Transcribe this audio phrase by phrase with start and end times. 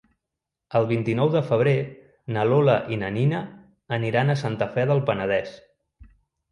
[0.79, 1.75] El vint-i-nou de febrer
[2.37, 3.43] na Lola i na Nina
[4.01, 5.55] aniran a Santa Fe del Penedès.